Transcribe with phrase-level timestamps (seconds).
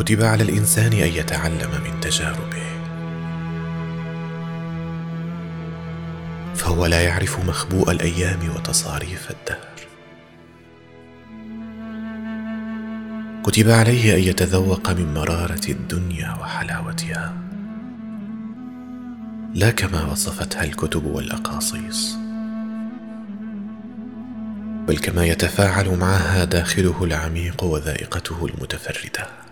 [0.00, 2.62] كتب على الإنسان أن يتعلم من تجاربه.
[6.54, 9.80] فهو لا يعرف مخبوء الأيام وتصاريف الدهر.
[13.42, 17.34] كتب عليه أن يتذوق من مرارة الدنيا وحلاوتها.
[19.54, 22.16] لا كما وصفتها الكتب والأقاصيص.
[24.88, 29.49] بل كما يتفاعل معها داخله العميق وذائقته المتفردة.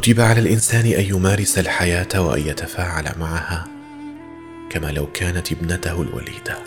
[0.00, 3.68] كتب على الإنسان أن يمارس الحياة وأن يتفاعل معها
[4.70, 6.58] كما لو كانت ابنته الوليدة.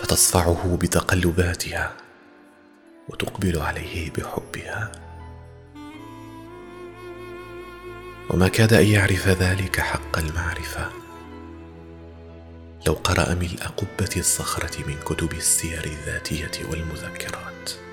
[0.00, 1.92] فتصفعه بتقلباتها
[3.08, 4.92] وتقبل عليه بحبها.
[8.30, 10.90] وما كاد أن يعرف ذلك حق المعرفة.
[12.86, 17.83] لو قرأ ملء قبه الصخرة من كتب السير الذاتية والمذكرات.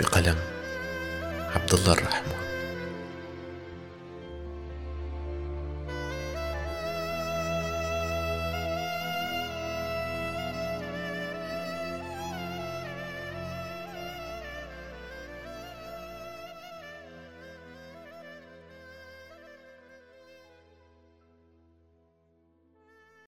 [0.00, 0.36] بقلم
[1.54, 2.53] عبد الله الرحمن.